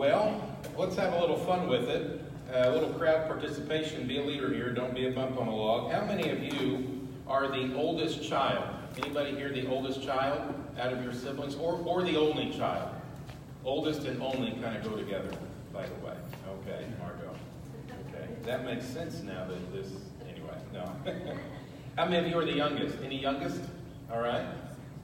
[0.00, 0.40] Well,
[0.78, 2.22] let's have a little fun with it.
[2.54, 4.08] A little crowd participation.
[4.08, 4.70] Be a leader here.
[4.70, 5.92] Don't be a bump on a log.
[5.92, 8.64] How many of you are the oldest child?
[8.96, 11.54] Anybody here the oldest child out of your siblings?
[11.54, 12.88] Or, or the only child?
[13.62, 15.32] Oldest and only kind of go together,
[15.70, 16.14] by the way.
[16.48, 17.36] Okay, Margot.
[18.08, 19.92] Okay, that makes sense now that this,
[20.26, 20.90] anyway, no.
[21.96, 22.96] How many of you are the youngest?
[23.04, 23.60] Any youngest?
[24.10, 24.46] All right.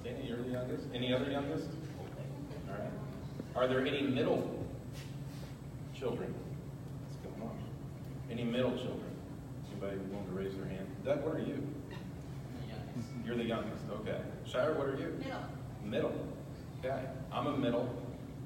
[0.02, 0.84] Danny, you're the youngest.
[0.94, 1.68] Any other youngest?
[2.70, 2.90] All right.
[3.54, 4.55] Are there any middle
[5.98, 6.34] children?
[7.02, 7.56] What's going on?
[8.30, 9.10] Any middle children?
[9.70, 10.86] Anybody willing to raise their hand?
[11.04, 11.66] Doug, what are you?
[13.24, 13.84] You're the youngest.
[14.00, 14.18] Okay.
[14.46, 15.18] Shire, what are you?
[15.18, 15.40] Middle.
[15.84, 16.12] Middle.
[16.84, 17.04] Okay.
[17.32, 17.88] I'm a middle,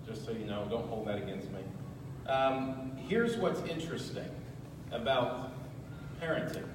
[0.06, 0.66] just so you know.
[0.70, 1.60] Don't hold that against me.
[2.30, 4.28] Um, here's what's interesting
[4.92, 5.52] about
[6.20, 6.66] parenting.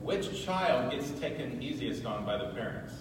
[0.00, 2.94] Which child gets taken easiest on by the parents?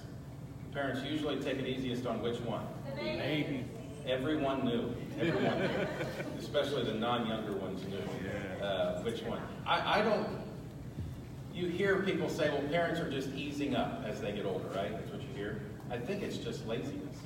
[0.74, 2.66] Parents usually take it easiest on which one?
[2.86, 3.66] The baby.
[4.08, 4.94] Everyone knew.
[5.20, 5.70] Everyone knew.
[6.40, 9.42] Especially the non-younger ones knew uh, which one.
[9.66, 10.28] I, I don't.
[11.54, 14.92] You hear people say, "Well, parents are just easing up as they get older," right?
[14.92, 15.62] That's what you hear.
[15.90, 17.18] I think it's just laziness.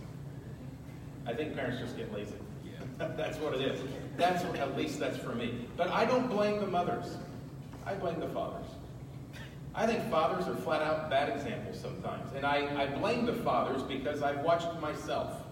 [1.26, 2.36] I think parents just get lazy.
[2.98, 3.80] that's what it is.
[4.18, 5.68] That's what, at least that's for me.
[5.76, 7.18] But I don't blame the mothers.
[7.86, 8.68] I blame the fathers.
[9.74, 12.32] I think fathers are flat out bad examples sometimes.
[12.34, 15.45] And I, I blame the fathers because I've watched myself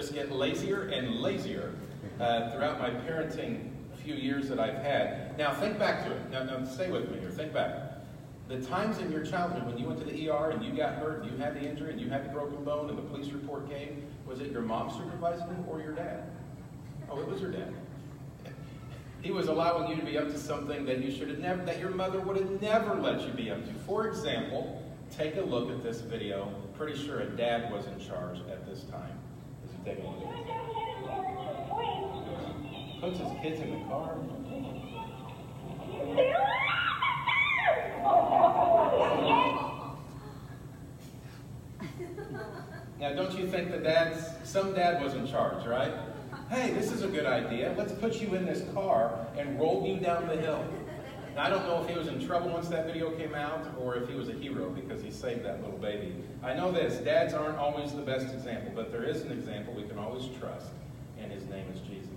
[0.00, 1.74] just get lazier and lazier
[2.20, 3.70] uh, throughout my parenting
[4.04, 5.36] few years that I've had.
[5.36, 6.30] Now think back to it.
[6.30, 7.30] Now, now stay with me here.
[7.30, 7.94] Think back.
[8.46, 11.22] The times in your childhood when you went to the ER and you got hurt
[11.22, 13.68] and you had the injury and you had the broken bone and the police report
[13.68, 16.30] came, was it your mom supervising you or your dad?
[17.10, 17.74] Oh, it was your dad.
[19.20, 21.80] He was allowing you to be up to something that you should have never, that
[21.80, 23.74] your mother would have never let you be up to.
[23.80, 26.54] For example, take a look at this video.
[26.76, 29.18] Pretty sure a dad was in charge at this time.
[29.84, 29.98] Take.
[33.00, 34.16] Puts his kids in the car.
[43.00, 45.92] Now, don't you think the dad's, some dad was in charge, right?
[46.50, 47.74] Hey, this is a good idea.
[47.78, 50.64] Let's put you in this car and roll you down the hill.
[51.36, 54.08] I don't know if he was in trouble once that video came out or if
[54.08, 56.14] he was a hero because he saved that little baby.
[56.42, 59.84] I know this dads aren't always the best example, but there is an example we
[59.84, 60.68] can always trust,
[61.20, 62.08] and his name is Jesus.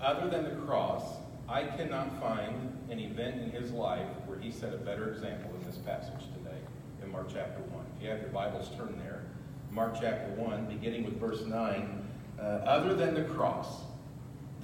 [0.00, 1.04] Other than the cross,
[1.48, 5.66] I cannot find an event in his life where he set a better example in
[5.66, 6.58] this passage today
[7.02, 7.84] in Mark chapter 1.
[7.96, 9.22] If you have your Bibles, turn there.
[9.70, 12.08] Mark chapter 1, beginning with verse 9.
[12.38, 13.82] Uh, other than the cross,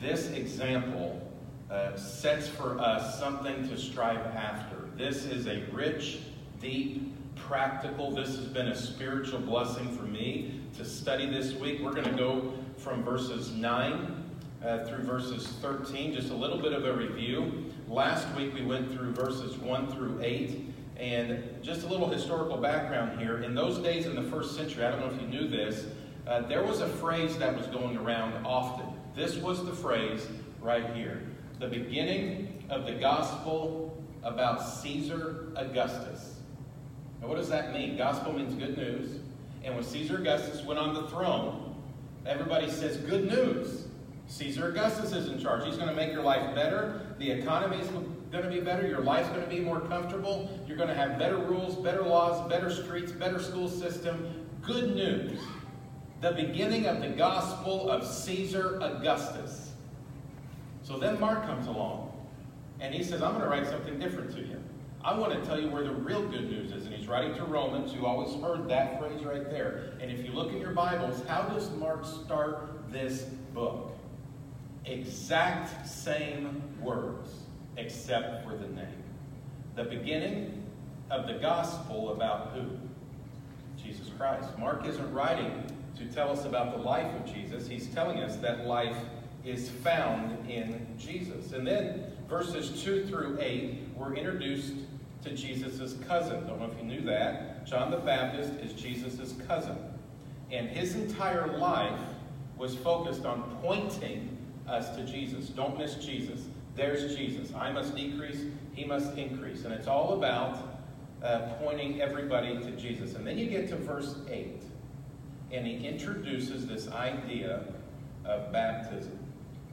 [0.00, 1.27] this example
[1.70, 4.88] uh, sets for us something to strive after.
[4.96, 6.20] This is a rich,
[6.60, 11.80] deep, practical, this has been a spiritual blessing for me to study this week.
[11.82, 14.24] We're going to go from verses 9
[14.64, 17.66] uh, through verses 13, just a little bit of a review.
[17.86, 20.64] Last week we went through verses 1 through 8.
[20.98, 23.42] And just a little historical background here.
[23.42, 25.86] In those days in the first century, I don't know if you knew this,
[26.26, 28.86] uh, there was a phrase that was going around often.
[29.14, 30.26] This was the phrase
[30.60, 31.22] right here
[31.58, 36.36] the beginning of the gospel about Caesar Augustus.
[37.20, 37.96] Now, what does that mean?
[37.96, 39.18] Gospel means good news.
[39.64, 41.74] And when Caesar Augustus went on the throne,
[42.26, 43.84] everybody says, Good news.
[44.28, 45.64] Caesar Augustus is in charge.
[45.64, 47.00] He's going to make your life better.
[47.18, 48.86] The economy is going to be better.
[48.86, 50.50] Your life's going to be more comfortable.
[50.66, 54.46] You're going to have better rules, better laws, better streets, better school system.
[54.60, 55.40] Good news.
[56.20, 59.67] The beginning of the gospel of Caesar Augustus.
[60.88, 62.10] So then Mark comes along
[62.80, 64.58] and he says, I'm going to write something different to you.
[65.04, 66.86] I want to tell you where the real good news is.
[66.86, 67.92] And he's writing to Romans.
[67.92, 69.92] You always heard that phrase right there.
[70.00, 73.98] And if you look in your Bibles, how does Mark start this book?
[74.86, 77.42] Exact same words,
[77.76, 79.04] except for the name.
[79.76, 80.64] The beginning
[81.10, 82.64] of the gospel about who?
[83.76, 84.58] Jesus Christ.
[84.58, 85.64] Mark isn't writing
[85.98, 87.68] to tell us about the life of Jesus.
[87.68, 88.96] He's telling us that life
[89.44, 91.52] is found in Jesus.
[91.52, 94.74] And then verses 2 through 8, we're introduced
[95.24, 96.46] to Jesus' cousin.
[96.46, 97.66] Don't know if you knew that.
[97.66, 99.76] John the Baptist is Jesus' cousin.
[100.50, 102.00] And his entire life
[102.56, 104.36] was focused on pointing
[104.66, 105.48] us to Jesus.
[105.48, 106.46] Don't miss Jesus.
[106.74, 107.52] There's Jesus.
[107.54, 109.64] I must decrease, he must increase.
[109.64, 110.78] And it's all about
[111.22, 113.14] uh, pointing everybody to Jesus.
[113.14, 114.62] And then you get to verse 8,
[115.50, 117.64] and he introduces this idea
[118.24, 119.17] of baptism.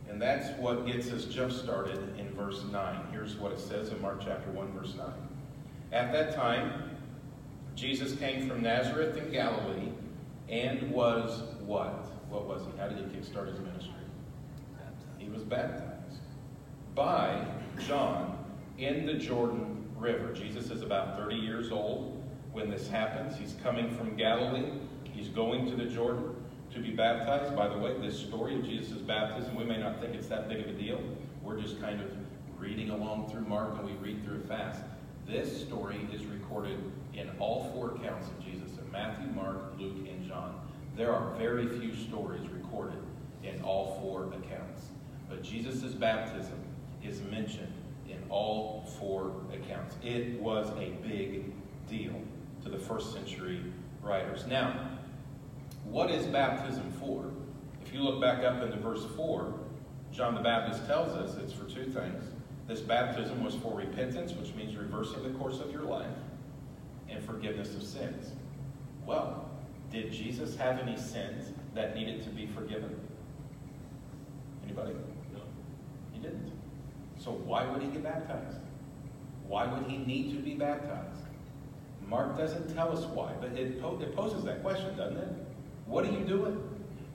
[0.09, 3.07] And that's what gets us jump started in verse 9.
[3.11, 5.07] Here's what it says in Mark chapter 1, verse 9.
[5.91, 6.91] At that time,
[7.75, 9.89] Jesus came from Nazareth in Galilee
[10.47, 12.05] and was what?
[12.29, 12.77] What was he?
[12.79, 13.93] How did he kickstart his ministry?
[15.17, 16.19] He was baptized
[16.93, 17.43] by
[17.87, 18.37] John
[18.77, 20.33] in the Jordan River.
[20.33, 23.37] Jesus is about 30 years old when this happens.
[23.37, 24.71] He's coming from Galilee.
[25.11, 26.34] He's going to the Jordan
[26.75, 27.55] to be baptized.
[27.55, 30.59] By the way, this story of Jesus' baptism, we may not think it's that big
[30.59, 30.99] of a deal.
[31.41, 32.11] We're just kind of
[32.59, 34.81] reading along through Mark and we read through it fast.
[35.25, 36.77] This story is recorded
[37.13, 40.59] in all four accounts of Jesus in Matthew, Mark, Luke, and John.
[40.97, 42.99] There are very few stories recorded
[43.43, 44.89] in all four accounts.
[45.29, 46.59] But Jesus' baptism
[47.03, 47.73] is mentioned
[48.09, 49.95] in all four accounts.
[50.03, 51.53] It was a big
[51.87, 52.13] deal
[52.63, 53.61] to the first century
[54.03, 54.45] writers.
[54.45, 54.94] Now,
[55.85, 57.31] what is baptism for?
[57.85, 59.53] If you look back up into verse 4,
[60.11, 62.23] John the Baptist tells us it's for two things.
[62.67, 66.07] This baptism was for repentance, which means reversing the course of your life,
[67.09, 68.31] and forgiveness of sins.
[69.05, 69.49] Well,
[69.91, 72.99] did Jesus have any sins that needed to be forgiven?
[74.63, 74.93] Anybody?
[75.33, 75.41] No.
[76.11, 76.51] He didn't.
[77.19, 78.57] So why would he get baptized?
[79.47, 81.21] Why would he need to be baptized?
[82.07, 85.44] Mark doesn't tell us why, but it, po- it poses that question, doesn't it?
[85.85, 86.61] What are you doing?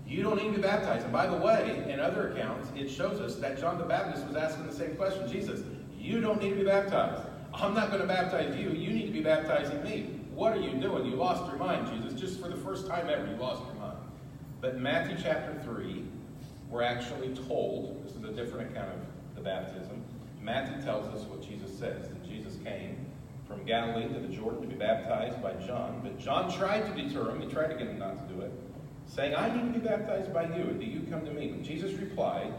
[0.07, 1.05] You don't need to be baptized.
[1.05, 4.37] And by the way, in other accounts, it shows us that John the Baptist was
[4.37, 5.63] asking the same question Jesus,
[5.99, 7.29] you don't need to be baptized.
[7.55, 8.71] I'm not going to baptize you.
[8.71, 10.21] You need to be baptizing me.
[10.35, 11.07] What are you doing?
[11.07, 12.19] You lost your mind, Jesus.
[12.19, 13.99] Just for the first time ever, you lost your mind.
[14.61, 16.05] But Matthew chapter 3,
[16.69, 20.03] we're actually told, this is a different account of the baptism.
[20.41, 22.09] Matthew tells us what Jesus says.
[22.09, 23.07] And Jesus came
[23.50, 26.00] from Galilee to the Jordan to be baptized by John.
[26.05, 27.41] But John tried to deter him.
[27.41, 28.52] He tried to get him not to do it,
[29.06, 31.49] saying, I need to be baptized by you, and do you come to me?
[31.49, 32.55] And Jesus replied,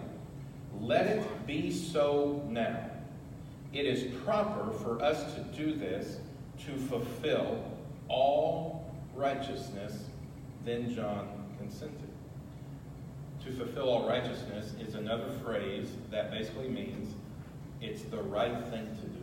[0.81, 2.89] Let it be so now.
[3.71, 6.17] It is proper for us to do this
[6.65, 7.63] to fulfill
[8.09, 10.03] all righteousness.
[10.65, 12.09] Then John consented.
[13.45, 17.15] To fulfill all righteousness is another phrase that basically means
[17.79, 19.20] it's the right thing to do.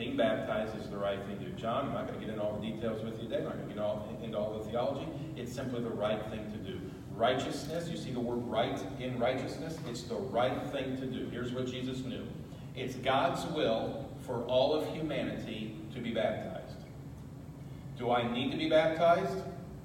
[0.00, 1.50] Being baptized is the right thing to do.
[1.50, 3.36] John, I'm not going to get into all the details with you today.
[3.36, 5.06] I'm not going to get all, into all the theology.
[5.36, 6.80] It's simply the right thing to do.
[7.14, 9.76] Righteousness, you see the word right in righteousness?
[9.90, 11.28] It's the right thing to do.
[11.28, 12.26] Here's what Jesus knew
[12.74, 16.78] it's God's will for all of humanity to be baptized.
[17.98, 19.36] Do I need to be baptized?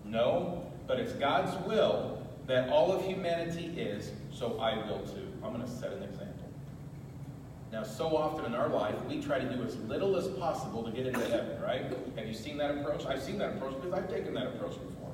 [0.06, 5.28] No, but it's God's will that all of humanity is, so I will too.
[5.44, 6.25] I'm going to set an example.
[7.72, 10.92] Now, so often in our life, we try to do as little as possible to
[10.92, 11.86] get into heaven, right?
[12.16, 13.06] Have you seen that approach?
[13.06, 15.12] I've seen that approach because I've taken that approach before.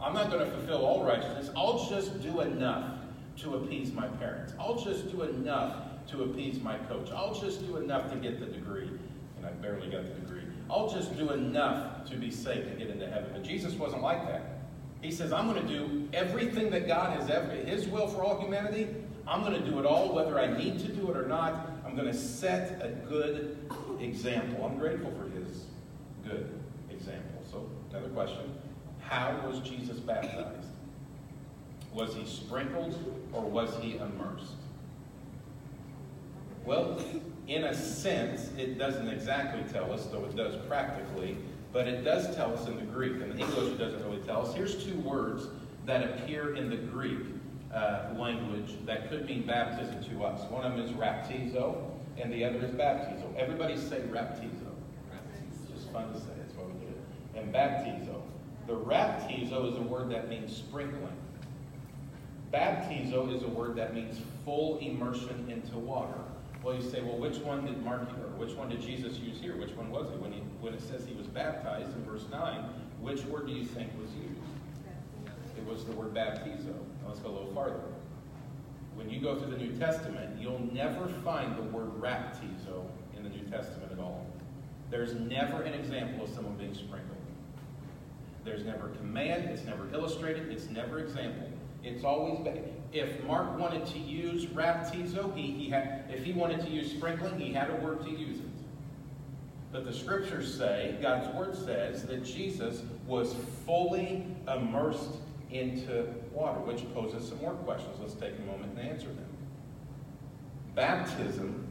[0.00, 1.50] I'm not going to fulfill all righteousness.
[1.56, 2.98] I'll just do enough
[3.38, 4.52] to appease my parents.
[4.60, 5.74] I'll just do enough
[6.08, 7.10] to appease my coach.
[7.10, 8.90] I'll just do enough to get the degree.
[9.36, 10.42] And I barely got the degree.
[10.70, 13.30] I'll just do enough to be saved and get into heaven.
[13.32, 14.60] But Jesus wasn't like that.
[15.00, 18.40] He says, I'm going to do everything that God has ever, His will for all
[18.40, 18.88] humanity.
[19.26, 21.70] I'm going to do it all, whether I need to do it or not.
[21.84, 23.58] I'm going to set a good
[24.00, 24.64] example.
[24.64, 25.64] I'm grateful for His
[26.28, 26.48] good
[26.90, 27.42] example.
[27.50, 28.52] So, another question
[29.00, 30.68] How was Jesus baptized?
[31.92, 32.94] Was he sprinkled
[33.32, 34.52] or was he immersed?
[36.64, 37.02] Well,
[37.48, 41.38] in a sense, it doesn't exactly tell us, though it does practically,
[41.72, 43.12] but it does tell us in the Greek.
[43.12, 44.54] In the English, it doesn't really tell us.
[44.54, 45.46] Here's two words
[45.86, 47.20] that appear in the Greek
[47.76, 50.50] uh, language that could mean baptism to us.
[50.50, 51.76] One of them is rantizo,
[52.18, 53.36] and the other is baptizo.
[53.36, 54.72] Everybody say rantizo.
[55.52, 56.32] It's just fun to say.
[56.38, 56.94] That's why we do.
[57.38, 58.22] And baptizo.
[58.66, 61.16] The rantizo is a word that means sprinkling.
[62.52, 66.18] Baptizo is a word that means full immersion into water.
[66.62, 69.56] Well, you say, well, which one did Mark or which one did Jesus use here?
[69.56, 70.18] Which one was it?
[70.18, 72.64] When, he, when it says he was baptized in verse 9,
[73.00, 74.40] which word do you think was used?
[75.56, 76.74] It was the word baptizo.
[77.02, 77.80] Now let's go a little farther.
[78.94, 82.84] When you go through the New Testament, you'll never find the word rantizo
[83.16, 84.26] in the New Testament at all.
[84.90, 87.16] There's never an example of someone being sprinkled.
[88.44, 91.48] There's never a command, it's never illustrated, it's never example.
[91.82, 92.46] It's always
[92.92, 97.38] if Mark wanted to use rantizo, he, he had if he wanted to use sprinkling,
[97.38, 98.46] he had a word to use it.
[99.72, 103.34] But the scriptures say, God's word says, that Jesus was
[103.66, 105.16] fully immersed
[105.50, 107.96] into water, which poses some more questions.
[108.00, 109.28] Let's take a moment and answer them.
[110.74, 111.66] Baptism,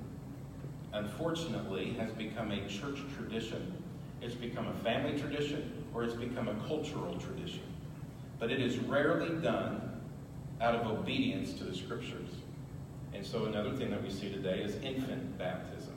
[0.93, 3.73] unfortunately, has become a church tradition.
[4.21, 7.63] It's become a family tradition, or it's become a cultural tradition.
[8.39, 10.01] But it is rarely done
[10.61, 12.29] out of obedience to the scriptures.
[13.13, 15.93] And so another thing that we see today is infant baptism.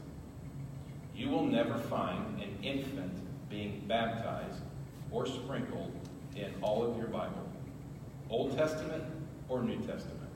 [1.16, 3.12] You will never find an infant
[3.50, 4.60] being baptized
[5.10, 5.92] or sprinkled
[6.36, 7.47] in all of your Bible,
[8.30, 9.04] Old Testament
[9.48, 10.30] or New Testament.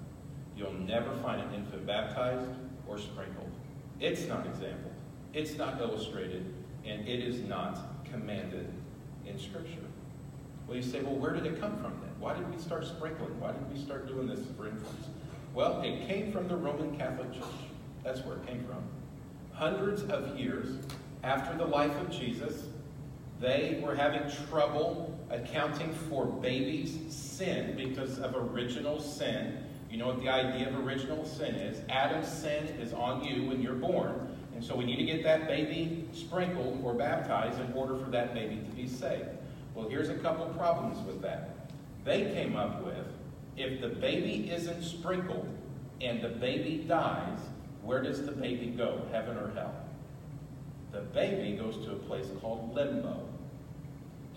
[0.56, 2.48] You'll never find an infant baptized
[2.86, 3.50] or sprinkled.
[4.00, 4.92] It's not exampled.
[5.32, 6.52] It's not illustrated,
[6.84, 8.70] and it is not commanded
[9.26, 9.78] in Scripture.
[10.66, 12.10] Well, you say, well, where did it come from then?
[12.18, 13.38] Why did we start sprinkling?
[13.40, 15.08] Why did we start doing this for infants?
[15.54, 17.44] Well, it came from the Roman Catholic Church.
[18.04, 18.82] That's where it came from.
[19.52, 20.78] Hundreds of years
[21.22, 22.64] after the life of Jesus,
[23.40, 26.98] they were having trouble accounting for babies'
[27.42, 29.58] sin because of original sin.
[29.90, 31.80] You know what the idea of original sin is?
[31.90, 34.36] Adam's sin is on you when you're born.
[34.54, 38.32] And so we need to get that baby sprinkled or baptized in order for that
[38.32, 39.28] baby to be saved.
[39.74, 41.70] Well, here's a couple problems with that.
[42.04, 43.06] They came up with
[43.56, 45.48] if the baby isn't sprinkled
[46.00, 47.38] and the baby dies,
[47.82, 49.74] where does the baby go, heaven or hell?
[50.92, 53.28] The baby goes to a place called limbo.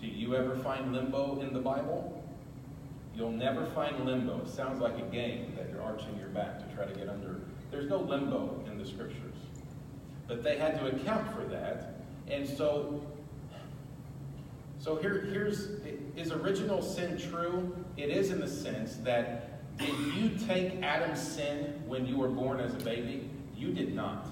[0.00, 2.15] Do you ever find limbo in the Bible?
[3.16, 4.42] You'll never find limbo.
[4.42, 7.40] It sounds like a game that you're arching your back to try to get under.
[7.70, 9.34] There's no limbo in the scriptures.
[10.28, 11.94] But they had to account for that.
[12.28, 13.02] And so,
[14.78, 15.70] so here, here's,
[16.14, 17.74] is original sin true?
[17.96, 22.60] It is in the sense that did you take Adam's sin when you were born
[22.60, 23.30] as a baby?
[23.56, 24.26] You did not.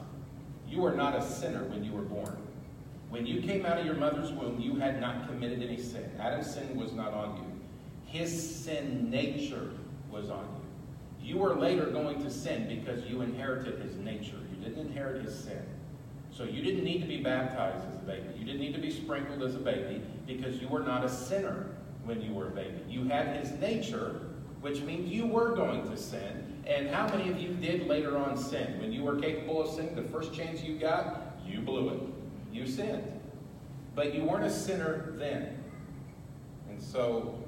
[0.69, 2.37] You were not a sinner when you were born.
[3.09, 6.11] When you came out of your mother's womb, you had not committed any sin.
[6.19, 7.54] Adam's sin was not on you.
[8.15, 9.71] His sin nature
[10.09, 11.33] was on you.
[11.33, 14.37] You were later going to sin because you inherited his nature.
[14.53, 15.65] You didn't inherit his sin.
[16.31, 18.29] So you didn't need to be baptized as a baby.
[18.39, 21.67] You didn't need to be sprinkled as a baby because you were not a sinner
[22.05, 22.85] when you were a baby.
[22.89, 24.21] You had his nature,
[24.61, 26.63] which means you were going to sin.
[26.69, 28.79] And how many of you did later on sin?
[28.81, 32.01] When you were capable of sinning, the first chance you got, you blew it.
[32.53, 33.21] You sinned.
[33.97, 35.65] But you weren't a sinner then.
[36.71, 37.44] And so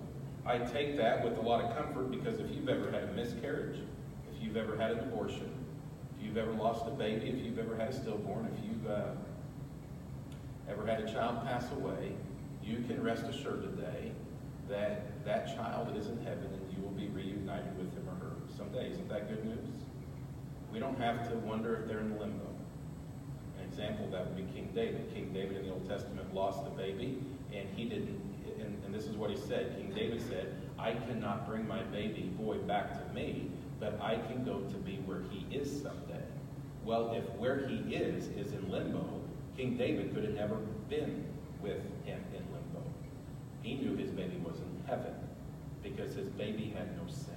[0.47, 3.79] I take that with a lot of comfort because if you've ever had a miscarriage,
[4.33, 5.51] if you've ever had an abortion,
[6.17, 9.09] if you've ever lost a baby, if you've ever had a stillborn, if you've uh,
[10.71, 12.13] ever had a child pass away,
[12.63, 14.13] you can rest assured today
[14.69, 18.33] that that child is in heaven and you will be reunited with him or her
[18.57, 18.91] someday.
[18.91, 19.75] Isn't that good news?
[20.73, 22.47] We don't have to wonder if they're in limbo.
[23.59, 25.13] An example of that would be King David.
[25.13, 27.19] King David in the Old Testament lost a baby,
[27.53, 28.36] and he didn't
[28.97, 29.77] this is what he said.
[29.77, 34.43] King David said, I cannot bring my baby boy back to me, but I can
[34.43, 36.25] go to be where he is someday.
[36.85, 39.07] Well, if where he is is in limbo,
[39.57, 40.57] King David could have never
[40.89, 41.25] been
[41.61, 42.83] with him in limbo.
[43.63, 45.15] He knew his baby was in heaven
[45.83, 47.35] because his baby had no sin.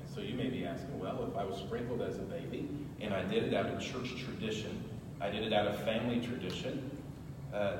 [0.00, 2.68] And so you may be asking, well, if I was sprinkled as a baby
[3.00, 4.84] and I did it out of church tradition,
[5.20, 6.90] I did it out of family tradition,
[7.52, 7.76] uh,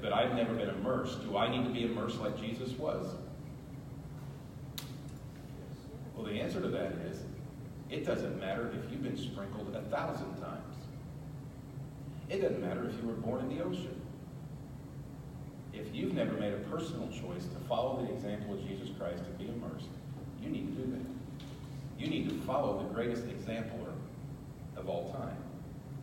[0.00, 1.22] but I've never been immersed.
[1.22, 3.14] Do I need to be immersed like Jesus was?
[6.14, 7.22] Well, the answer to that is
[7.90, 10.76] it doesn't matter if you've been sprinkled a thousand times.
[12.28, 14.00] It doesn't matter if you were born in the ocean.
[15.72, 19.38] If you've never made a personal choice to follow the example of Jesus Christ and
[19.38, 19.88] be immersed,
[20.42, 21.06] you need to do that.
[21.98, 23.92] You need to follow the greatest exemplar
[24.76, 25.36] of all time.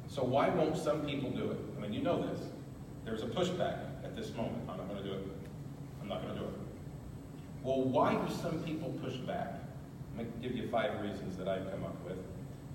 [0.08, 1.58] So why won't some people do it?
[1.78, 2.40] I mean, you know this.
[3.06, 4.68] There's a pushback at this moment.
[4.68, 5.28] I'm not going to do it.
[6.02, 6.54] I'm not going to do it.
[7.64, 9.54] Well, why do some people push back?
[10.18, 12.18] Let me give you five reasons that I've come up with.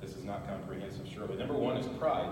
[0.01, 1.37] This is not comprehensive, surely.
[1.37, 2.31] Number one is pride.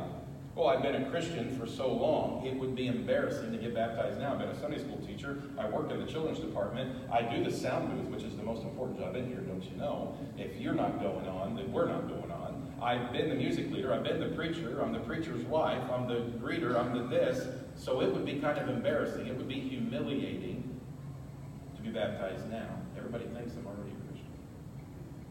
[0.55, 4.19] Well, I've been a Christian for so long, it would be embarrassing to get baptized
[4.19, 4.33] now.
[4.33, 5.41] I've been a Sunday school teacher.
[5.57, 6.97] I work in the children's department.
[7.13, 9.77] I do the sound booth, which is the most important job in here, don't you
[9.77, 10.17] know?
[10.37, 12.73] If you're not going on, then we're not going on.
[12.83, 13.93] I've been the music leader.
[13.93, 14.81] I've been the preacher.
[14.81, 15.83] I'm the preacher's wife.
[15.93, 16.77] I'm the greeter.
[16.77, 17.47] I'm the this.
[17.79, 19.29] So it would be kind of embarrassing.
[19.29, 20.69] It would be humiliating
[21.77, 22.69] to be baptized now.
[22.97, 24.27] Everybody thinks I'm already a Christian.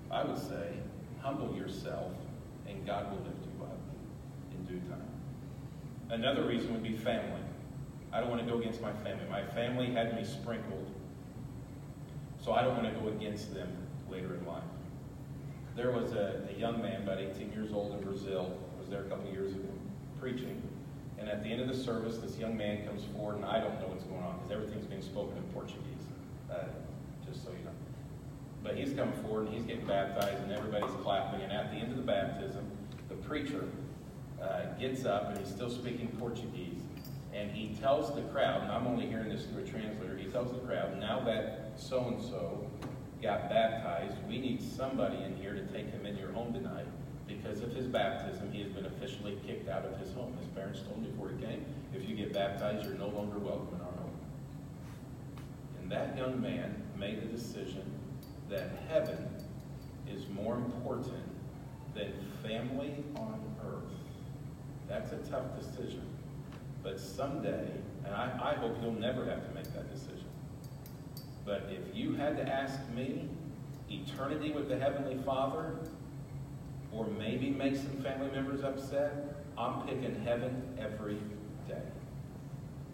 [0.10, 0.78] I would say,
[1.20, 2.14] humble yourself,
[2.66, 3.78] and God will lift you up
[4.52, 5.06] in due time.
[6.10, 7.42] Another reason would be family.
[8.14, 9.26] I don't want to go against my family.
[9.30, 10.90] My family had me sprinkled,
[12.42, 13.70] so I don't want to go against them
[14.10, 14.64] later in life.
[15.76, 19.10] There was a, a young man, about 18 years old in Brazil, was there a
[19.10, 19.68] couple years ago,
[20.22, 20.62] preaching.
[21.20, 23.80] And at the end of the service, this young man comes forward, and I don't
[23.82, 26.06] know what's going on because everything's being spoken in Portuguese,
[26.52, 26.66] uh,
[27.26, 27.72] just so you know.
[28.64, 31.42] But he's coming forward, and he's getting baptized, and everybody's clapping.
[31.42, 32.66] And at the end of the baptism,
[33.10, 33.66] the preacher
[34.42, 36.82] uh, gets up, and he's still speaking Portuguese,
[37.34, 40.52] and he tells the crowd, and I'm only hearing this through a translator, he tells
[40.52, 42.66] the crowd, now that so-and-so
[43.22, 46.86] got baptized, we need somebody in here to take him into your home tonight
[47.28, 50.36] because of his baptism, he has been officially kicked out of his home.
[50.40, 53.76] His parents told him before he came, if you get baptized, you're no longer welcome
[53.76, 54.18] in our home.
[55.82, 57.84] And that young man made the decision
[58.50, 59.28] that heaven
[60.10, 61.24] is more important
[61.94, 63.92] than family on earth.
[64.88, 66.04] That's a tough decision.
[66.84, 67.68] But someday,
[68.06, 70.24] and I, I hope you'll never have to make that decision.
[71.46, 73.28] But if you had to ask me,
[73.90, 75.78] eternity with the Heavenly Father,
[76.92, 81.20] or maybe make some family members upset, I'm picking heaven every
[81.68, 81.82] day.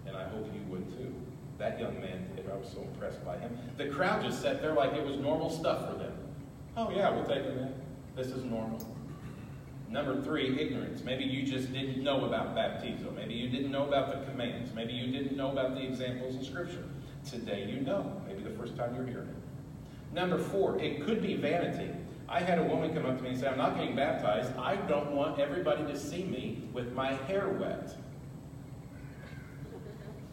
[0.05, 1.13] And I hope you would too.
[1.57, 2.49] That young man did.
[2.49, 3.57] I was so impressed by him.
[3.77, 6.13] The crowd just sat there like it was normal stuff for them.
[6.75, 7.73] Oh, yeah, we'll take him in.
[8.15, 8.79] This is normal.
[9.89, 11.03] Number three, ignorance.
[11.03, 13.15] Maybe you just didn't know about baptizo.
[13.15, 14.73] Maybe you didn't know about the commands.
[14.73, 16.83] Maybe you didn't know about the examples in Scripture.
[17.29, 18.19] Today you know.
[18.27, 19.35] Maybe the first time you're hearing it.
[20.13, 21.91] Number four, it could be vanity.
[22.33, 24.57] I had a woman come up to me and say, I'm not getting baptized.
[24.57, 27.95] I don't want everybody to see me with my hair wet.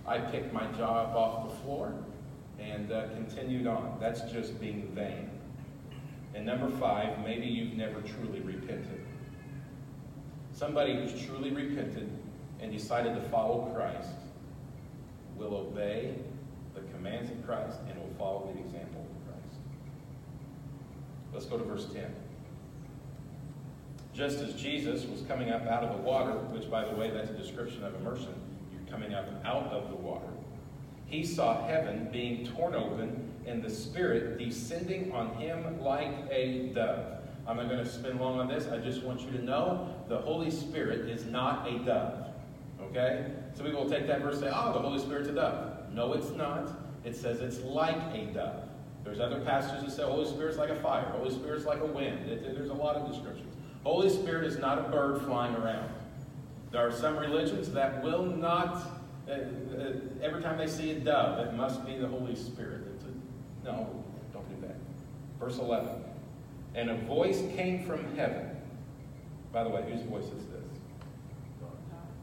[0.06, 1.92] I picked my jaw up off the floor
[2.58, 3.98] and uh, continued on.
[4.00, 5.30] That's just being vain.
[6.34, 9.04] And number five, maybe you've never truly repented.
[10.54, 12.10] Somebody who's truly repented
[12.60, 14.16] and decided to follow Christ
[15.36, 16.14] will obey
[16.74, 19.06] the commands of Christ and will follow the example.
[21.32, 22.14] Let's go to verse 10.
[24.12, 27.30] Just as Jesus was coming up out of the water, which, by the way, that's
[27.30, 28.34] a description of immersion,
[28.72, 30.26] you're coming up out of the water.
[31.06, 37.18] He saw heaven being torn open and the Spirit descending on him like a dove.
[37.46, 38.68] I'm not going to spend long on this.
[38.68, 42.26] I just want you to know the Holy Spirit is not a dove.
[42.82, 43.32] Okay?
[43.54, 45.92] So people will take that verse and say, oh, the Holy Spirit's a dove.
[45.92, 46.70] No, it's not.
[47.04, 48.69] It says it's like a dove.
[49.04, 51.06] There's other passages that say Holy Spirit's like a fire.
[51.16, 52.26] Holy Spirit's like a wind.
[52.28, 53.54] There's a lot of descriptions.
[53.82, 55.90] Holy Spirit is not a bird flying around.
[56.70, 58.76] There are some religions that will not,
[59.28, 59.92] uh, uh,
[60.22, 62.82] every time they see a dove, it must be the Holy Spirit.
[62.84, 64.76] A, no, don't do that.
[65.38, 65.88] Verse 11.
[66.74, 68.50] And a voice came from heaven.
[69.52, 70.68] By the way, whose voice is this?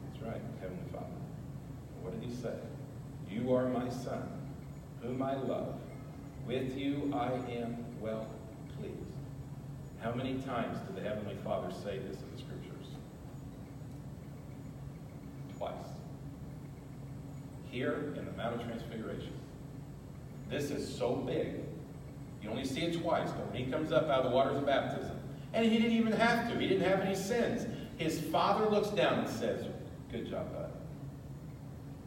[0.04, 1.06] That's right, Heavenly Father.
[2.00, 2.54] What did he say?
[3.30, 4.26] You are my son,
[5.02, 5.74] whom I love.
[6.48, 8.26] With you I am well
[8.78, 8.94] pleased.
[10.00, 12.86] How many times did the Heavenly Father say this in the Scriptures?
[15.58, 15.74] Twice.
[17.70, 19.32] Here in the Mount of Transfiguration.
[20.48, 21.56] This is so big.
[22.42, 24.64] You only see it twice, but when he comes up out of the waters of
[24.64, 25.20] baptism,
[25.52, 27.66] and he didn't even have to, he didn't have any sins.
[27.98, 29.66] His father looks down and says,
[30.10, 30.72] Good job, bud.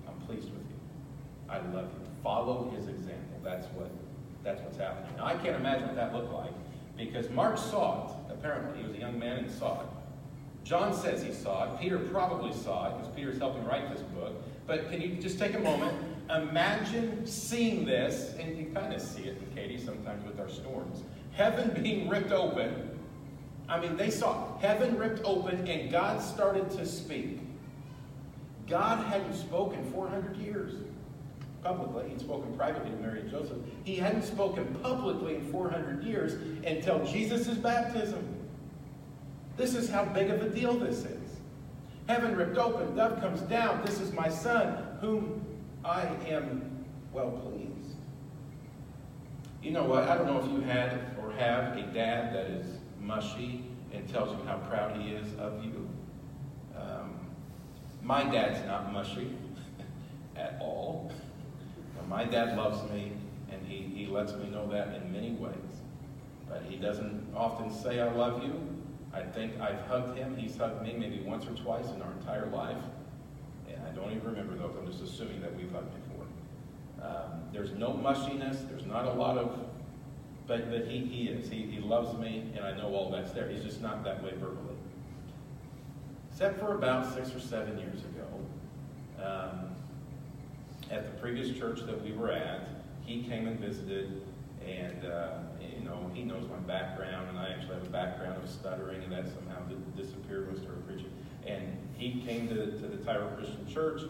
[0.07, 1.47] I'm pleased with you.
[1.47, 2.07] I love you.
[2.23, 3.39] Follow his example.
[3.43, 3.91] That's what
[4.43, 5.15] that's what's happening.
[5.17, 6.51] Now I can't imagine what that looked like
[6.97, 8.81] because Mark saw it, apparently.
[8.81, 9.87] He was a young man and saw it.
[10.63, 11.79] John says he saw it.
[11.79, 14.33] Peter probably saw it because Peter's helping write this book.
[14.67, 15.93] But can you just take a moment?
[16.29, 21.03] Imagine seeing this, and you kind of see it in Katie sometimes with our storms.
[21.33, 22.99] Heaven being ripped open.
[23.67, 27.39] I mean, they saw heaven ripped open and God started to speak.
[28.67, 30.73] God hadn't spoken 400 years
[31.63, 32.09] publicly.
[32.09, 33.57] He'd spoken privately to Mary and Joseph.
[33.83, 36.33] He hadn't spoken publicly in 400 years
[36.65, 38.27] until Jesus' baptism.
[39.57, 41.17] This is how big of a deal this is.
[42.07, 43.81] Heaven ripped open, dove comes down.
[43.85, 45.45] This is my son, whom
[45.85, 47.95] I am well pleased.
[49.61, 50.07] You know what?
[50.07, 52.65] I don't know if you had or have a dad that is
[52.99, 55.87] mushy and tells you how proud he is of you.
[56.75, 57.19] Um,
[58.01, 59.35] my dad's not mushy
[60.35, 61.11] at all.
[62.11, 63.13] My dad loves me,
[63.49, 65.55] and he, he lets me know that in many ways.
[66.49, 68.53] But he doesn't often say, I love you.
[69.13, 70.35] I think I've hugged him.
[70.35, 72.83] He's hugged me maybe once or twice in our entire life.
[73.69, 74.75] And I don't even remember those.
[74.77, 76.25] I'm just assuming that we've hugged before.
[77.01, 78.67] Um, there's no mushiness.
[78.67, 79.57] There's not a lot of,
[80.47, 81.49] but, but he, he is.
[81.49, 83.47] He, he loves me, and I know all that's there.
[83.47, 84.75] He's just not that way verbally.
[86.29, 88.27] Except for about six or seven years ago.
[89.23, 89.71] Um,
[90.91, 92.67] at the previous church that we were at,
[93.05, 94.21] he came and visited,
[94.65, 98.49] and uh, you know he knows my background, and I actually have a background of
[98.49, 99.61] stuttering, and that somehow
[99.95, 101.11] disappeared when I started preaching.
[101.47, 104.01] And he came to, to the Tyro Christian Church,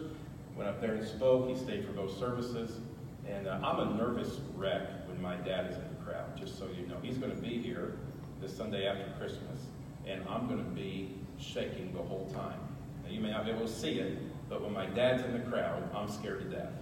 [0.56, 1.48] went up there and spoke.
[1.48, 2.80] He stayed for both services,
[3.26, 6.36] and uh, I'm a nervous wreck when my dad is in the crowd.
[6.36, 7.94] Just so you know, he's going to be here
[8.40, 9.60] this Sunday after Christmas,
[10.06, 12.58] and I'm going to be shaking the whole time.
[13.04, 14.18] Now you may not be able to see it,
[14.52, 16.74] but when my dad's in the crowd, I'm scared to death.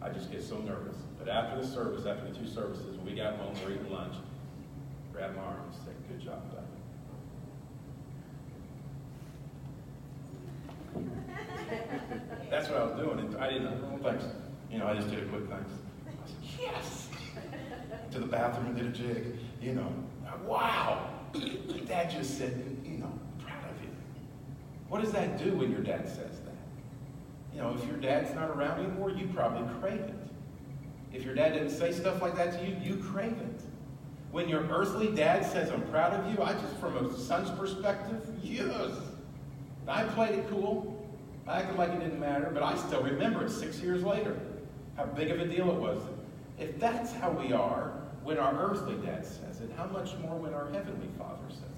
[0.00, 0.94] I just get so nervous.
[1.18, 4.14] But after the service, after the two services, when we got home, we're eating lunch,
[5.12, 6.62] grab my arm and say, good job, bud.
[12.48, 13.36] That's what I was doing.
[13.40, 14.24] I didn't, thanks.
[14.70, 15.72] You know, I just did a quick thanks.
[16.06, 17.08] I said, yes!
[18.12, 19.36] to the bathroom and did a jig.
[19.60, 19.92] You know,
[20.46, 21.10] Wow!
[21.88, 23.88] Dad just said, you know, proud of you.
[24.88, 26.39] What does that do when your dad says?
[27.54, 30.14] You know, if your dad's not around anymore, you probably crave it.
[31.12, 33.62] If your dad didn't say stuff like that to you, you crave it.
[34.30, 38.28] When your earthly dad says, I'm proud of you, I just, from a son's perspective,
[38.42, 38.92] yes.
[39.88, 40.96] I played it cool.
[41.48, 44.38] I acted like it didn't matter, but I still remember it six years later,
[44.96, 46.00] how big of a deal it was.
[46.60, 50.54] If that's how we are when our earthly dad says it, how much more when
[50.54, 51.69] our heavenly father says it?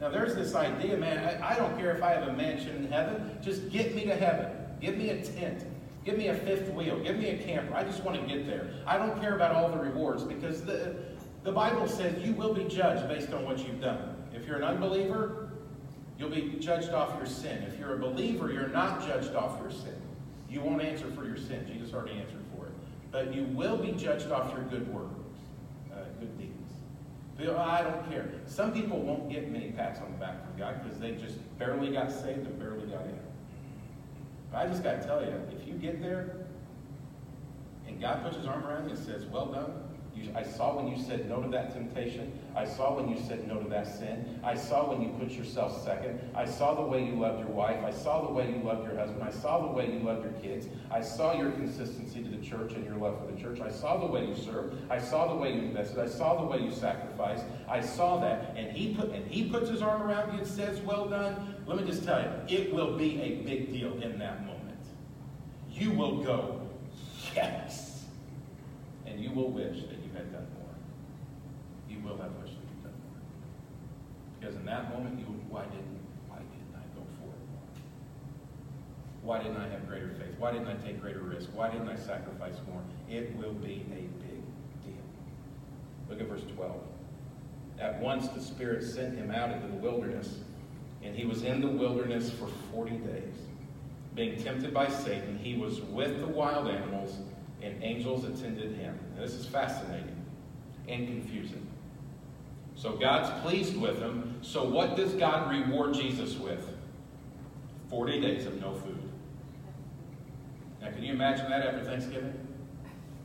[0.00, 2.92] Now, there's this idea, man, I, I don't care if I have a mansion in
[2.92, 4.50] heaven, just get me to heaven.
[4.80, 5.64] Give me a tent.
[6.04, 6.98] Give me a fifth wheel.
[7.00, 7.74] Give me a camper.
[7.74, 8.70] I just want to get there.
[8.86, 10.96] I don't care about all the rewards because the,
[11.42, 14.16] the Bible says you will be judged based on what you've done.
[14.32, 15.50] If you're an unbeliever,
[16.16, 17.64] you'll be judged off your sin.
[17.64, 20.00] If you're a believer, you're not judged off your sin.
[20.48, 21.66] You won't answer for your sin.
[21.66, 22.72] Jesus already answered for it.
[23.10, 25.12] But you will be judged off your good works,
[25.92, 26.47] uh, good deeds.
[27.40, 28.28] I don't care.
[28.46, 31.92] Some people won't get many pats on the back from God because they just barely
[31.92, 33.18] got saved and barely got in.
[34.50, 36.34] But I just got to tell you, if you get there
[37.86, 39.72] and God puts his arm around you and says, well done,
[40.16, 42.36] you, I saw when you said no to that temptation.
[42.58, 44.40] I saw when you said no to that sin.
[44.42, 46.18] I saw when you put yourself second.
[46.34, 47.84] I saw the way you loved your wife.
[47.84, 49.22] I saw the way you loved your husband.
[49.22, 50.66] I saw the way you loved your kids.
[50.90, 53.60] I saw your consistency to the church and your love for the church.
[53.60, 54.76] I saw the way you served.
[54.90, 56.00] I saw the way you invested.
[56.00, 57.44] I saw the way you sacrificed.
[57.68, 58.54] I saw that.
[58.56, 61.54] And he put and he puts his arm around you and says, Well done.
[61.64, 64.58] Let me just tell you, it will be a big deal in that moment.
[65.70, 66.60] You will go,
[67.36, 68.04] yes.
[69.06, 70.74] And you will wish that you had done more.
[71.88, 72.48] You will have more.
[74.40, 77.68] Because in that moment, you why didn't why didn't I go for it more?
[79.22, 80.34] Why didn't I have greater faith?
[80.38, 81.50] Why didn't I take greater risk?
[81.54, 82.82] Why didn't I sacrifice more?
[83.08, 84.20] It will be a big
[84.84, 85.04] deal.
[86.08, 86.76] Look at verse 12.
[87.80, 90.38] At once the Spirit sent him out into the wilderness,
[91.02, 93.34] and he was in the wilderness for 40 days.
[94.14, 97.18] Being tempted by Satan, he was with the wild animals,
[97.62, 98.98] and angels attended him.
[99.14, 100.16] Now, this is fascinating
[100.88, 101.67] and confusing.
[102.78, 104.38] So God's pleased with him.
[104.40, 106.64] So what does God reward Jesus with?
[107.90, 109.02] 40 days of no food.
[110.80, 112.34] Now, can you imagine that after Thanksgiving?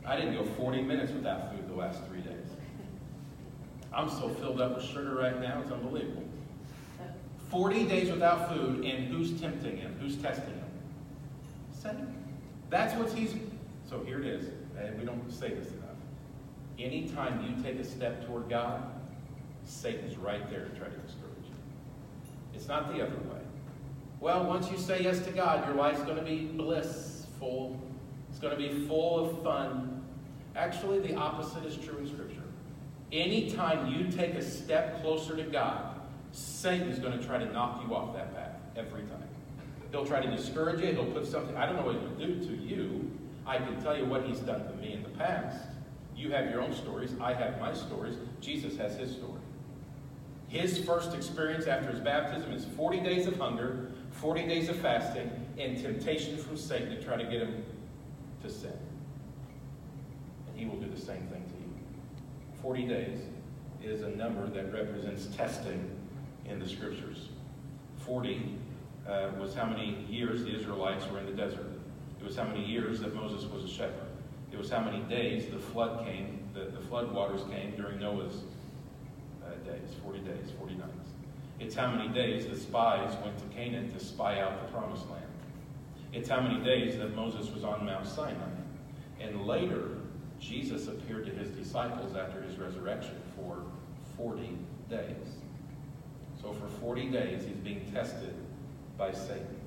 [0.04, 2.48] I didn't go 40 minutes without food the last three days.
[3.92, 6.24] I'm so filled up with sugar right now, it's unbelievable.
[7.50, 9.96] 40 days without food, and who's tempting him?
[10.00, 10.64] Who's testing him?
[11.70, 12.12] Satan.
[12.70, 13.36] That's what he's.
[13.88, 14.48] So here it is.
[14.76, 15.90] And we don't say this enough.
[16.76, 18.93] Anytime you take a step toward God,
[19.64, 21.54] Satan's right there to try to discourage you.
[22.54, 23.40] It's not the other way.
[24.20, 27.78] Well, once you say yes to God, your life's going to be blissful.
[28.30, 30.02] It's going to be full of fun.
[30.56, 32.42] Actually, the opposite is true in Scripture.
[33.12, 36.00] Anytime you take a step closer to God,
[36.32, 39.28] Satan is going to try to knock you off that path every time.
[39.90, 40.92] He'll try to discourage you.
[40.92, 43.10] He'll put something, I don't know what he'll do to you.
[43.46, 45.66] I can tell you what he's done to me in the past.
[46.16, 47.12] You have your own stories.
[47.20, 48.16] I have my stories.
[48.40, 49.40] Jesus has his story.
[50.48, 55.30] His first experience after his baptism is 40 days of hunger, 40 days of fasting,
[55.58, 57.64] and temptation from Satan to try to get him
[58.42, 58.72] to sin.
[60.48, 61.74] And he will do the same thing to you.
[62.62, 63.18] 40 days
[63.82, 65.90] is a number that represents testing
[66.46, 67.28] in the scriptures.
[67.98, 68.56] 40
[69.08, 71.66] uh, was how many years the Israelites were in the desert.
[72.20, 74.08] It was how many years that Moses was a shepherd.
[74.52, 78.42] It was how many days the flood came, the, the flood waters came during Noah's
[79.64, 81.10] days, 40 days, 40 nights.
[81.60, 85.24] It's how many days the spies went to Canaan to spy out the promised land.
[86.12, 88.50] It's how many days that Moses was on Mount Sinai.
[89.20, 89.98] And later,
[90.40, 93.62] Jesus appeared to his disciples after his resurrection for
[94.16, 94.56] 40
[94.90, 95.38] days.
[96.40, 98.34] So for 40 days, he's being tested
[98.98, 99.60] by Satan.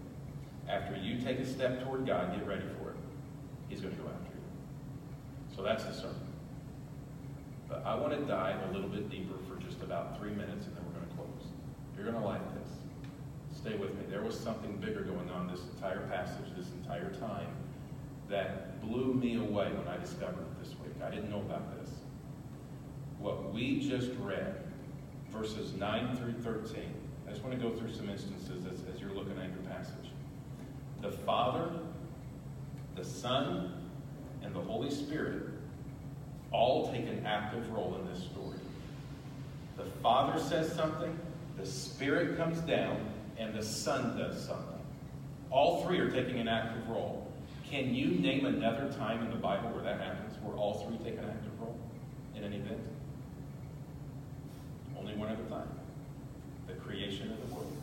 [0.69, 2.97] After you take a step toward God, get ready for it.
[3.69, 5.55] He's going to go after you.
[5.55, 6.26] So that's the sermon.
[7.67, 10.75] But I want to dive a little bit deeper for just about three minutes, and
[10.75, 11.51] then we're going to close.
[11.95, 12.69] You're going to like this.
[13.57, 14.05] Stay with me.
[14.09, 17.49] There was something bigger going on this entire passage, this entire time,
[18.29, 20.93] that blew me away when I discovered it this week.
[21.03, 21.89] I didn't know about this.
[23.19, 24.55] What we just read,
[25.31, 26.81] verses 9 through 13,
[27.27, 30.11] I just want to go through some instances as, as you're looking at your passage.
[31.01, 31.69] The Father,
[32.95, 33.73] the Son,
[34.43, 35.56] and the Holy Spirit
[36.51, 38.57] all take an active role in this story.
[39.77, 41.17] The Father says something,
[41.57, 42.97] the Spirit comes down,
[43.37, 44.79] and the Son does something.
[45.49, 47.31] All three are taking an active role.
[47.69, 51.19] Can you name another time in the Bible where that happens, where all three take
[51.19, 51.77] an active role
[52.35, 52.79] in an event?
[54.97, 55.67] Only one other time.
[56.67, 57.73] The creation of the world.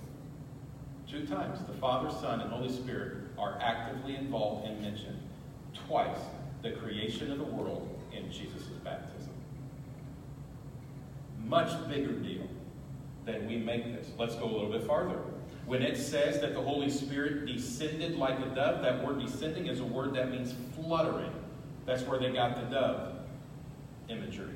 [1.09, 5.19] Two times, the Father, Son, and Holy Spirit are actively involved and mentioned.
[5.87, 6.19] Twice,
[6.63, 9.31] the creation of the world in Jesus' baptism.
[11.47, 12.47] Much bigger deal
[13.25, 14.11] than we make this.
[14.19, 15.19] Let's go a little bit farther.
[15.67, 19.81] When it says that the Holy Spirit descended like a dove, that word descending is
[19.81, 21.33] a word that means fluttering.
[21.87, 23.13] That's where they got the dove
[24.09, 24.55] imagery.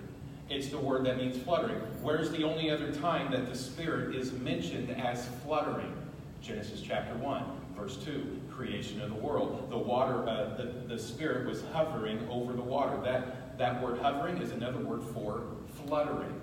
[0.50, 1.78] It's the word that means fluttering.
[2.02, 5.94] Where's the only other time that the Spirit is mentioned as fluttering?
[6.40, 7.44] Genesis chapter 1,
[7.76, 9.68] verse 2, creation of the world.
[9.70, 12.98] The water, uh, the, the Spirit was hovering over the water.
[13.02, 15.42] That, that word hovering is another word for
[15.84, 16.40] fluttering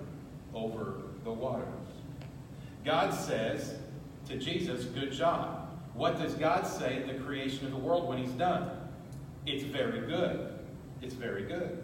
[0.54, 1.66] over the waters.
[2.84, 3.74] God says
[4.28, 5.62] to Jesus, Good job.
[5.94, 8.70] What does God say in the creation of the world when He's done?
[9.46, 10.58] It's very good.
[11.00, 11.82] It's very good.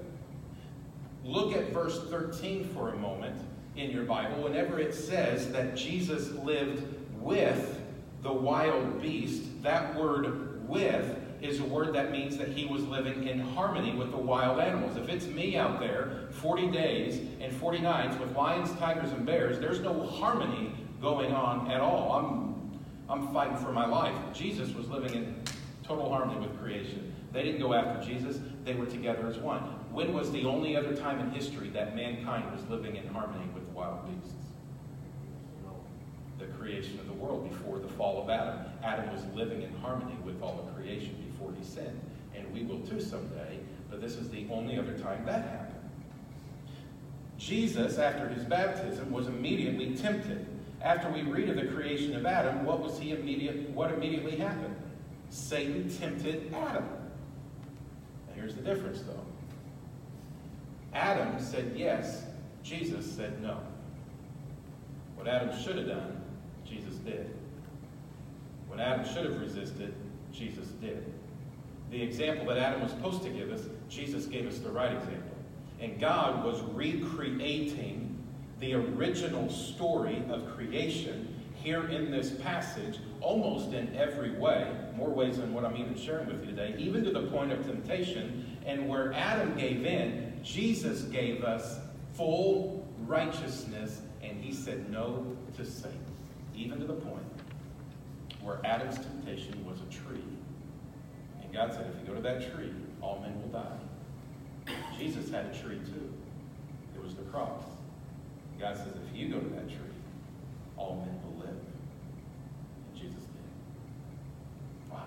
[1.24, 3.40] Look at verse 13 for a moment
[3.76, 4.42] in your Bible.
[4.42, 6.84] Whenever it says that Jesus lived
[7.20, 7.80] with
[8.22, 13.26] the wild beast, that word with is a word that means that he was living
[13.26, 14.96] in harmony with the wild animals.
[14.96, 19.58] If it's me out there 40 days and 40 nights with lions, tigers, and bears,
[19.58, 22.12] there's no harmony going on at all.
[22.12, 24.14] I'm, I'm fighting for my life.
[24.32, 25.42] Jesus was living in
[25.82, 27.12] total harmony with creation.
[27.32, 29.62] They didn't go after Jesus, they were together as one.
[29.90, 33.66] When was the only other time in history that mankind was living in harmony with
[33.66, 34.36] the wild beasts?
[36.38, 38.60] The creation of the world before the fall of Adam.
[38.82, 41.31] Adam was living in harmony with all of creation
[41.64, 42.00] he.
[42.34, 43.58] And we will too someday,
[43.90, 45.72] but this is the only other time that happened.
[47.38, 50.46] Jesus, after his baptism, was immediately tempted.
[50.80, 54.74] After we read of the creation of Adam, what was he immediate what immediately happened?
[55.28, 56.84] Satan tempted Adam.
[56.84, 59.24] Now here's the difference though.
[60.92, 62.24] Adam said yes,
[62.62, 63.58] Jesus said no.
[65.16, 66.20] What Adam should have done,
[66.64, 67.34] Jesus did.
[68.68, 69.94] What Adam should have resisted,
[70.32, 71.12] Jesus did.
[71.92, 75.36] The example that Adam was supposed to give us, Jesus gave us the right example.
[75.78, 78.18] And God was recreating
[78.60, 85.36] the original story of creation here in this passage almost in every way, more ways
[85.36, 88.56] than what I'm even sharing with you today, even to the point of temptation.
[88.64, 91.78] And where Adam gave in, Jesus gave us
[92.14, 96.00] full righteousness, and he said no to Satan,
[96.56, 97.22] even to the point
[98.40, 100.24] where Adam's temptation was a tree.
[101.52, 104.72] And God said, if you go to that tree, all men will die.
[104.98, 106.10] Jesus had a tree too.
[106.94, 107.62] It was the cross.
[108.52, 109.76] And God says, if you go to that tree,
[110.78, 111.58] all men will live.
[111.58, 114.90] And Jesus did.
[114.90, 115.04] Wow.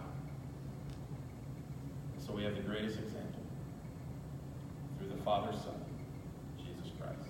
[2.20, 3.42] So we have the greatest example
[5.00, 5.82] through the Father, Son,
[6.60, 7.30] Jesus Christ.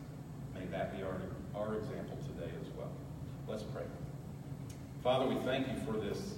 [0.54, 1.22] May that be our,
[1.56, 2.92] our example today as well.
[3.48, 3.84] Let's pray.
[5.02, 6.34] Father, we thank you for this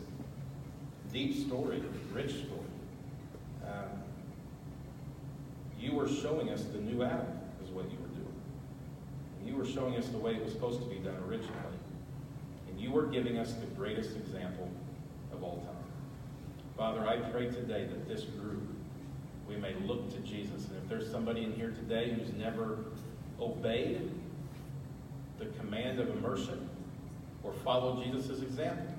[1.11, 1.81] deep story,
[2.13, 2.59] rich story.
[3.65, 4.03] Um,
[5.79, 7.27] you were showing us the new Adam,
[7.63, 8.41] is what you were doing.
[9.39, 11.53] And you were showing us the way it was supposed to be done originally.
[12.69, 14.69] And you were giving us the greatest example
[15.33, 15.73] of all time.
[16.77, 18.61] Father, I pray today that this group
[19.47, 20.67] we may look to Jesus.
[20.67, 22.79] And if there's somebody in here today who's never
[23.39, 24.11] obeyed
[25.39, 26.69] the command of immersion
[27.43, 28.93] or followed Jesus' example,